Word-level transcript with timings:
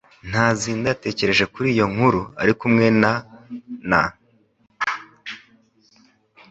Ntazinda 0.29 0.85
yatekereje 0.91 1.45
kuri 1.53 1.67
iyo 1.75 1.85
nkuru 1.93 2.21
ari 2.41 2.53
kumwe 2.59 2.85
na 3.01 3.13
n 3.89 3.91